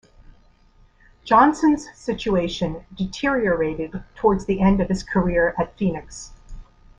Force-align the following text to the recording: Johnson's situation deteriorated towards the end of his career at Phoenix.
Johnson's 1.25 1.85
situation 1.93 2.85
deteriorated 2.95 4.01
towards 4.15 4.45
the 4.47 4.59
end 4.59 4.81
of 4.81 4.89
his 4.89 5.03
career 5.03 5.53
at 5.59 5.77
Phoenix. 5.77 6.31